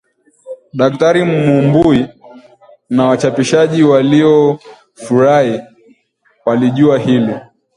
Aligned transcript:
Daktari 0.73 1.23
Mumbui 1.23 2.07
na 2.89 3.05
wachapishaji 3.05 3.83
waliofurahi 3.83 5.61
walijua 6.45 6.99
hili 6.99 7.35